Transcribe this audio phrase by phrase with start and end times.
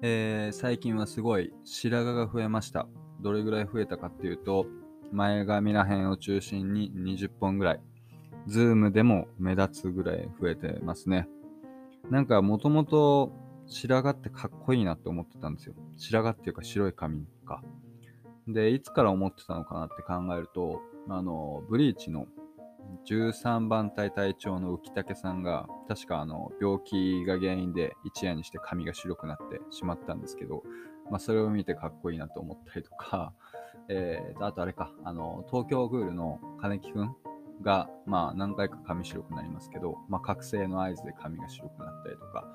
[0.00, 2.86] えー、最近はすごい白髪が増えました。
[3.20, 4.66] どれぐらい増えたかっていうと、
[5.10, 7.80] 前髪ら辺を中心に20本ぐらい。
[8.46, 11.28] ズームでも目立つぐらい増えてますね。
[12.10, 13.32] なんかもともと
[13.66, 15.74] 白髪ってかっこいいなって思ってたんですよ。
[15.96, 17.62] 白髪っていうか白い髪か。
[18.46, 22.26] で、いつから思ってたのかなって考えると、あの、ブリーチの
[23.08, 30.62] 13番隊隊長の浮竹さんが、確かあの、病気が原因で一夜にして髪が白くなってしまったんですけど、
[31.10, 33.32] まあ、それを見てかっこいいなと思ったりとか、
[33.88, 37.16] えー、あとあれか、あの、東京グールの金木くん
[37.62, 42.46] が、まあ、何回か髪白くなりますけど、まあ、覚醒の合図で髪が白くなったりとか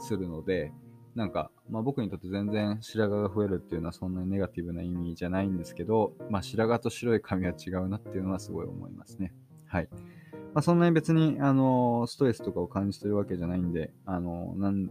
[0.00, 0.74] するので、
[1.14, 9.32] なんか、まあ、僕にとって全然白髪が増えるっていうのはそんなにネガティブな意味じゃないんですけど、まあ、白髪と白い髪は違うなっていうのはすごい思いますね。
[9.74, 9.88] はい。
[10.54, 14.86] まあ、そんなに別に、あの、ストレスとかを感じてるわけじゃないんで、あの、なん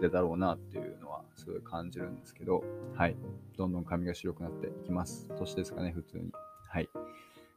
[0.00, 2.62] でだろうなっていうのはすごい感じるんですけど、
[2.94, 3.16] はい。
[3.56, 5.28] どんどん髪が白くなっていきます。
[5.36, 6.30] 年ですかね、普通に。
[6.68, 6.88] はい。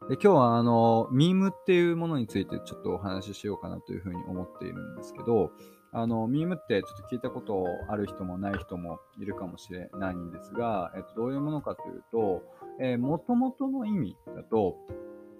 [0.08, 5.52] で今日はあの、ミームっていうものについてちょっとお話ししようかなというふうに思っているんですけど、
[5.92, 12.42] あの、ミームってちょっと聞いたことある人もない人もいるかもしれないんですが、えっと、どういうものかというと、
[12.80, 14.78] えー、元々の意味だと、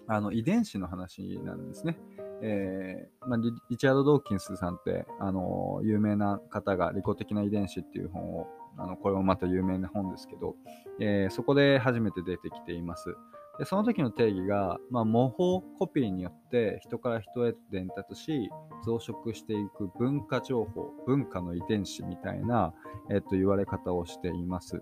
[0.07, 1.97] あの、遺伝子の話なんですね。
[2.45, 10.55] えーまあ、リチャード・ドーキンスさんって、あの有名な方が「利己的な遺伝子」っていう本をあのこれもまた有名な本ですけど、
[10.99, 13.15] えー、そこで初めて出てきています。
[13.59, 18.49] でその時の定義が、まあ、模倣コピーによって人から人へ伝達し
[18.83, 22.73] 増殖していく文化情報文化の遺伝子みたいな、
[23.11, 24.81] えっと、言われ方をしています。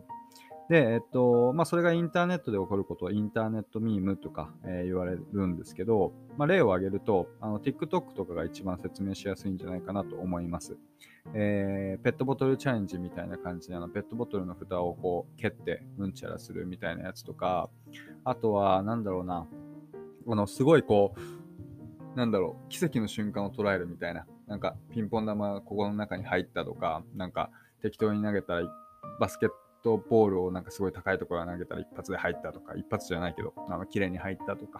[0.72, 10.78] で、えっと、まあ、それがインターネットで起こることをインターネットミームとか、えー、言われるんですけど、まあ、例を挙げると、あの、TikTok とかが一番説明しやすいんじゃないかなと思います。
[11.34, 17.70] えー、ペットボトルチャレンジみたいな感じで、あの、ペットボトルの蓋をこう、蹴って、うんちゃらするみたいなやつとか、
[18.24, 19.50] あとは、なんだろうな、
[20.26, 21.16] この、すごいこ
[22.16, 27.50] う、なんだろう、奇跡の瞬間を捉えるみたいな、なんか、ピンポン玉がここの中に入ったとか、なんか、
[27.82, 28.74] 適当に投げたら、
[29.20, 34.80] バスケットトボールをなんかすごい高いところから投げたら一発で入ったとか、一発じゃないけど、あの綺麗に入ったとか、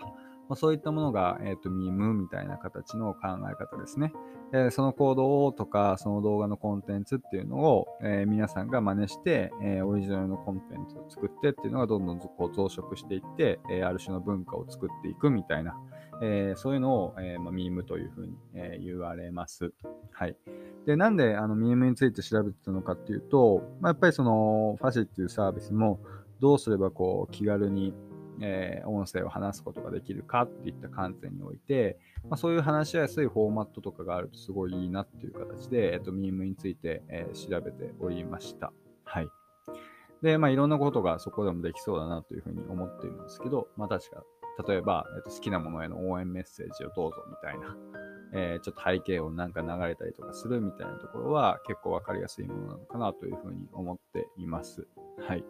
[0.52, 3.20] まあ、そういったものが、えっ、ー、と、ミームみたいな形の考
[3.50, 4.12] え方ですね。
[4.54, 15.78] えその行動とか、その動画のコンテンツっていうのを、えー、皆さんが真似して、えー、オリジナルのコンテンツを作ってっていうのがどんどんこう増殖していって、えある種の文化を作っていくみたいな、
[16.22, 19.74] えそういうのを、えまあ、ミームというふうに、え言われます。
[20.12, 20.38] はい。
[20.86, 26.00] で、なんであのミームについて調べてたのかっていうと、まあ、やっぱりそのファシっていうサービスも
[26.40, 27.94] どうすればこう気軽に、
[28.42, 32.00] えー、音声を話すことができるかっていった観点において、
[32.30, 38.74] まあ、そういう話しやすいフォーマットとかがあるとすごいいいなっていう形で、えっ、と、ミームについて、えー、調べておりました。
[39.04, 39.30] はい。
[40.24, 44.24] で、まあいろんなことがそこでもできそうだなというふうに思っているんですけど、まあ確か、
[44.68, 47.78] 例えば、えっと、好きなものへの応援メッセージをどうぞみたいな、
[48.34, 54.88] えー、ちょっと背景音なんか流れたりとかするみたいなところは結構わかりやすいものなのかなというふうに思っています。
[55.20, 55.46] はい。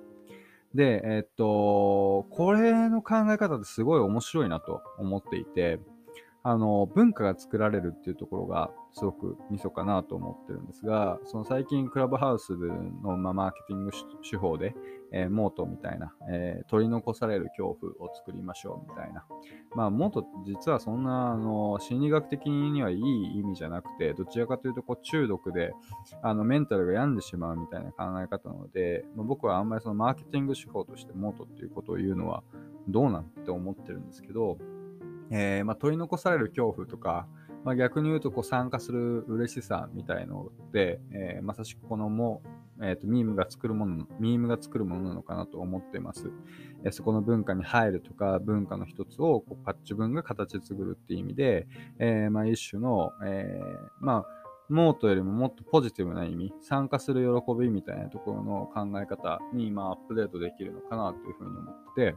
[0.74, 5.80] で、え、っと、これの考え方ってすごい面白いなと思っていて、
[6.44, 13.91] あの、文化が作られるっていうところがすごくミソかなと思ってるんですが、その最近クラブハウスの、まあ、マーケティング
[14.28, 14.75] 手法で、
[15.13, 19.25] えー、モートみたいな、えー、取り残される恐怖を作りましょうみたいな。
[19.75, 25.73] まあ、モート実はそんな、あの、心理学的にはいい意味じゃなくて、どちらかというと、こう、中毒で、
[26.23, 32.44] あの、メンタルが病んでしまうみたいな考え方なので、まあ、僕はあんまりそのマーケティング手法としてモートっていうことを言うのは
[32.88, 34.58] どうなんて思ってるんですけど、
[35.31, 37.28] えー、まあ、取り残される恐怖とか、
[37.64, 42.42] まあ、逆に言うとこう参加する嬉しさみたいので、えー、まさしくこのも、
[42.81, 46.31] えーと、ミームが作るもの、ミームが作るものなのかなと思っています。
[46.84, 51.68] えー、そこの文化に入るとか、文化の一つをこう自分が形作るっていう意味で、
[52.00, 53.59] えまあ、一種の、え
[54.00, 54.26] まあ、
[54.72, 62.16] モートよりももっとポジティブな意味、参加する喜びみたいなところの考え方に、まあ、アップデートできるのかなというふうに思って、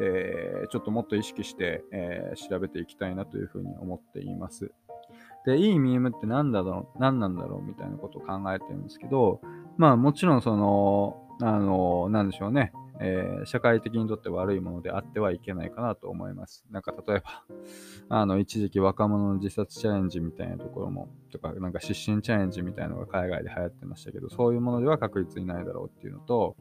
[0.00, 4.70] えー、ちょっともっと意識して、えー、調べていきたいなというふうに思っています。
[5.46, 9.40] で、いいミームって何だろう、何なんだろうみたいなことを考えてるんですけど、
[9.76, 12.72] まあもちろんその、あの、なんでしょうね。
[13.00, 16.64] えー、社会的にとって悪いものであってはいけないかなと思います。
[16.70, 17.44] なんか例えば、
[18.08, 26.56] あの、一時期若者の自殺チャレンジみたいなところも、とか、なんか失神チャレンジみたいなのが海外で流行ってましたけど、そういうものでは確実にないだろうっていうのと、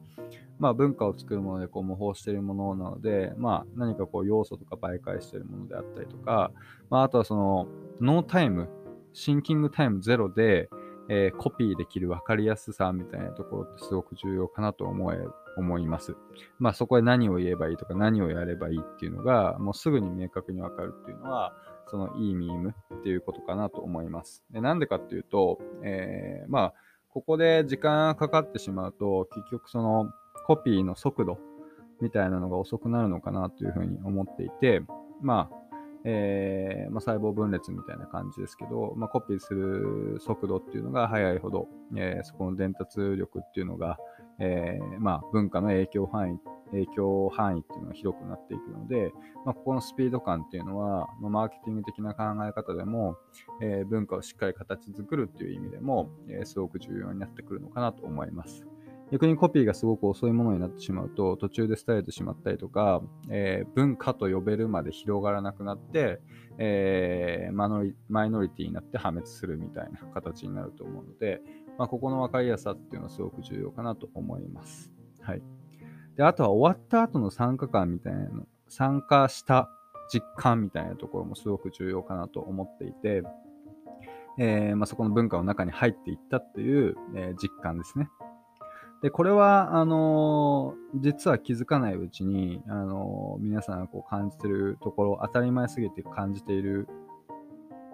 [0.59, 6.51] まあ文化を作るものでこう模倣しているものなので、まあ何かこう要素とか媒介しているものであったりとか、
[6.89, 7.67] まああとはその、
[7.99, 8.69] ノータイム、
[9.13, 10.69] シンキングタイムゼロで、
[11.09, 15.17] えー、コピーできる分かりやすさみたいなところってすごく重要かなと思え
[15.57, 16.15] 思います。
[16.59, 21.53] まあそこで何を言えばいいとか何をやればいいっていうのがもうすぐに明確に分かるっていうのは
[21.87, 24.43] そのいいミームっていうことかなと思います。
[24.51, 26.73] でなんでかっていうと、えー、まあ
[27.09, 30.11] ここで時間がかかってしまうと結局その
[30.45, 31.37] コピーの速度
[32.01, 34.81] みたいなのが遅くなるのかなというふうに思っていて、
[35.21, 35.62] まあ
[36.05, 43.97] えー、まあ、細胞分裂みたいな感じですけど、まあ、コピーする速度っていうのが速いほど、えー、そこの伝達力っていうのが、
[44.39, 46.39] えー、まあ、文化の影響範囲、
[46.71, 49.11] 影響範囲っていうのが広くなっていくので、
[49.45, 53.15] まあ、ここのスピード感っていうのは、まあ、マーケティング的な考え方でも、
[53.61, 58.65] え文化をしっかり形作るっていう意味でも、えすごく重要になってくるのかなと思います。
[59.13, 66.19] 逆にコピーがすごく遅いものになってしまうと、途中で廃れてしまったりとか、えー、文化と呼べるまで広がらなくなって、
[66.57, 71.41] えー、マノリマイノリティになって破滅するみたいな形になると思うので、
[71.77, 74.91] まあ、ここの分かりやすさっていうのはすごく重要かなと思います。
[75.21, 75.43] はい。
[76.17, 79.69] で、あとは終わった後の参加感みたいなの、参加した
[80.11, 83.21] 実感みたいなところもすごく重要かなと思っていて、
[84.39, 88.09] えーまあ、そこの文化の中に入っていったっていう、えー、実感ですね。
[89.03, 96.87] で、これは、あのー、実は気づかないうちに、あのー、皆さんがこう感じてるところ、当たり前すぎて感じている、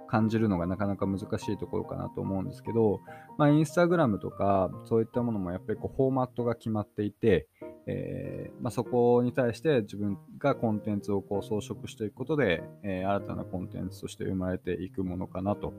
[0.08, 3.02] 感じるのがなかなか難しいところかなと思うんですけど、
[3.40, 7.48] まあ、インスタグラムとか、そういったものもやっぱりこうフォーマットが決まっていて、
[7.88, 15.74] えー、まあ、そこに対して自分がコンテンツをこう装飾していくことで、えー、新たなコンテンツとして生まれていくものかなと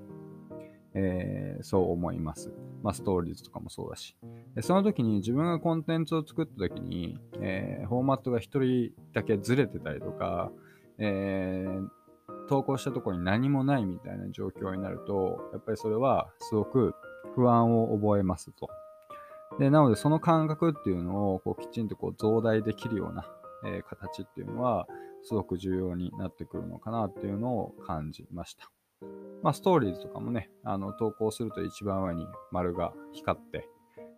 [0.94, 2.52] えー、そう思います。
[2.82, 4.16] まあ、ストーリーズとかもそうだし。
[4.62, 10.50] その時に自分がコンテンツを作った時に、えー、フォーマットが1人だけずれてたりとか、
[10.98, 11.88] えー、
[12.48, 16.94] 投稿したところに何もないみたいな状況になると、やっぱりそれはすごく
[17.36, 18.68] 不安を覚えますと。
[19.58, 23.24] でなので、その感覚っていうのをこうきちんとこう増大できるような、
[23.64, 24.86] えー、形っていうのは、
[25.22, 28.70] すごく重要になってくるのかなっていうのを感じました。
[29.42, 33.68] まあ、ストーリーズとかもね、あの投稿すると一番上に丸が光って、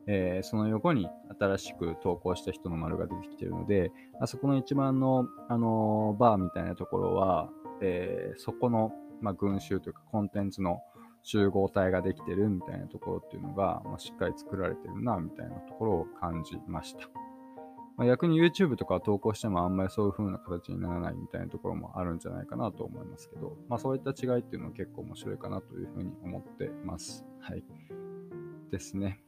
[0.07, 1.09] えー、その横に
[1.39, 7.49] 新しく投稿した人の丸が出てきてるので、あそこの一番の、あのー、バーみたいなところは、
[7.81, 10.81] えー、そこの、まあ、群衆というかコンテンツの
[11.23, 17.09] 集合体ができてるみたいなところっていうのが、まあ、しっかり作られてるな、みたいなところを感じました。
[17.97, 27.25] まあ、逆に YouTube とか投稿してもあんまりそういう風な形にならないみたいなところもあるんじゃないかなと思いますけど、まあそういった違いっていうのは結構面白いかなというふうに思ってます。
[27.41, 27.63] はい。
[28.71, 29.23] ですね。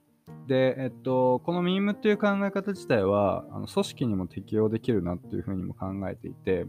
[0.47, 6.67] で、えっと、このミームっていう考え方自体は、あの組織にも適用できるなっていうふうにも考えていて、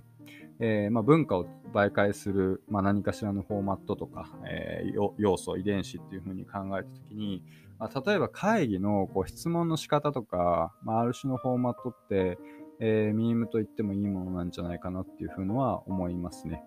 [0.60, 7.44] えー、まあ、文化を媒介する、まあ、何かしらのフォーマットとか、えー、要素、遺伝子っていうふうに考えたときに、
[7.78, 12.38] まあ、例えば会議のこう質問の仕方とか、まあ、ある種のフォーマットって、
[12.80, 16.64] えー、ミームと言ってもいいものなんじゃないかなっていうふうのは思いますね。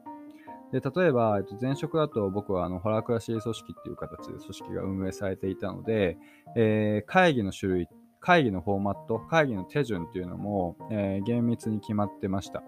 [0.73, 6.19] で例えば、えっと、前職だと僕はあのホラークラシー組織っていう形で組織が運営されていたので、
[6.57, 7.89] えー、会議の種類、
[8.21, 12.63] 会議のフォーマット、会議の手順っていうのも、えー、厳密に決まってました。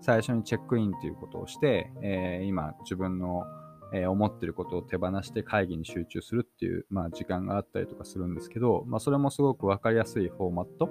[0.00, 3.44] 最初にチェックインということをして、えー、今自分の、
[3.92, 10.88] えー、思ってることを手放して会議に集中するっていう、まあ、時間があったりとかするんですけど、まあ、それもすごく分かりやすいフォーマット、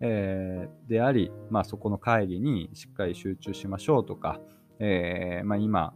[0.00, 4.40] えー、であり、まあ、そこの会議にしっかり集中しましょうとか、
[4.80, 5.94] えーまあ、今、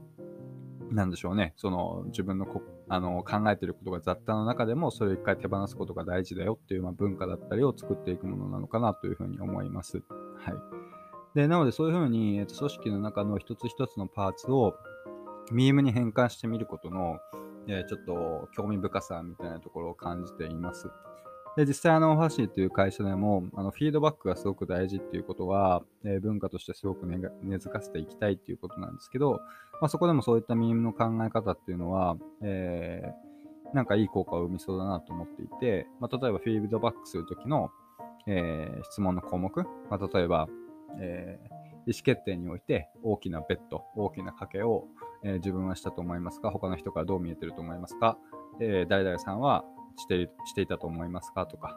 [0.91, 10.03] なんでしょうね、その自分のこあの考えていることが雑多の中でもそれを一回手放すことが大事だよっていう、まあ、文化だったりを作っていくものなのかなというふうに思います。
[10.39, 10.55] はい。
[11.35, 14.75] で、なのでそういうふうに、えっと、組織の中の一つ一つのパーツを
[15.51, 17.19] ミームに変換してみることの、
[17.67, 20.91] えー、ちょっと興味深さみたいなところを感じています。
[21.57, 29.33] で、実際あの、ファシーという会社でも、あの、フィードバックがすごく大事っていうことは、えー、文化としてすごく根根付かせていきたいっていうことなんですけど、
[29.81, 37.71] まあ、そこでもそういったミームの考え方っていうのは、えー、なんかいい効果を生みそうだなと思っていて、まあ、例えばフィードバックするときの、
[38.27, 39.55] えー、質問の項目、
[39.91, 40.49] まあ、例えば、
[40.99, 41.39] え、
[41.87, 44.87] 意思決定において大きなベッド、大きな賭けを、
[45.23, 46.51] え、自分はしたと思いますか？
[46.51, 48.17] 他の人からどう見えてると思いますか、
[48.61, 49.65] え、誰々さんは
[49.97, 51.47] してしていたと思いますか？
[51.47, 51.77] とか、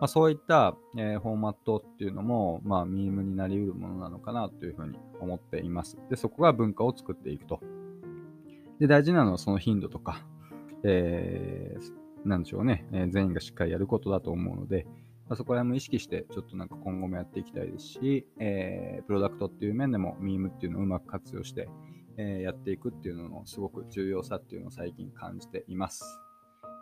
[0.00, 5.98] まあ、そういった、えー、フォーマットっていうのも、まあ、ミームになりうるものなのかなというふうに思っています。
[6.10, 7.60] で、そこが文化を作っていくと。
[8.80, 10.26] で、大事なのはその頻度とか、
[10.82, 14.86] えー、なんでしょうね、えー、全員がしっかりやることだと思うので、
[15.28, 21.68] まあ、そこら辺も意識して、ちょっとなんか今後もやっていきたいですし、えー、プロダクトっていう面でも、ミームっていうのをうまく活用して、
[22.16, 26.04] えー、やっていくっていうののすごく重要さっていうのを最近感じています。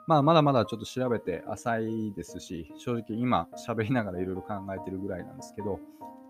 [0.07, 5.79] まあ、まだまだちょっと調べて浅いですし、正直今喋りながらいろいろ考えてるぐらいなんですけど、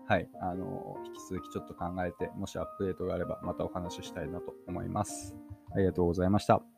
[0.07, 5.35] はい、あの、引き続きちょっと考えて、もしアップデートがあればまたお話ししたいなと思います。
[5.73, 6.72] ありがとうございました。